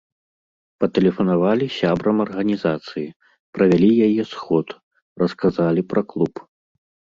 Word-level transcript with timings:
Патэлефанавалі 0.83 1.65
сябрам 1.79 2.17
арганізацыі, 2.25 3.05
правялі 3.59 3.91
яе 4.09 4.23
сход, 4.33 4.67
расказалі 5.25 5.81
пра 5.95 6.01
клуб. 6.11 6.33